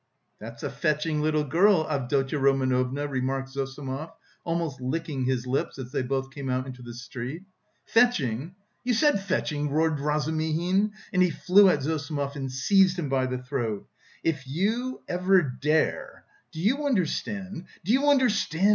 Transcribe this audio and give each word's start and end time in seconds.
"That's 0.39 0.63
a 0.63 0.71
fetching 0.71 1.21
little 1.21 1.43
girl, 1.43 1.87
Avdotya 1.87 2.39
Romanovna," 2.39 3.07
remarked 3.07 3.49
Zossimov, 3.49 4.09
almost 4.43 4.81
licking 4.81 5.25
his 5.25 5.45
lips 5.45 5.77
as 5.77 5.91
they 5.91 6.01
both 6.01 6.31
came 6.31 6.49
out 6.49 6.65
into 6.65 6.81
the 6.81 6.95
street. 6.95 7.43
"Fetching? 7.85 8.55
You 8.83 8.95
said 8.95 9.19
fetching?" 9.19 9.69
roared 9.69 9.99
Razumihin 9.99 10.93
and 11.13 11.21
he 11.21 11.29
flew 11.29 11.69
at 11.69 11.83
Zossimov 11.83 12.35
and 12.35 12.51
seized 12.51 12.97
him 12.97 13.09
by 13.09 13.27
the 13.27 13.37
throat. 13.43 13.87
"If 14.23 14.47
you 14.47 15.03
ever 15.07 15.43
dare.... 15.43 16.23
Do 16.51 16.59
you 16.59 16.87
understand? 16.87 17.65
Do 17.85 17.93
you 17.93 18.09
understand?" 18.09 18.69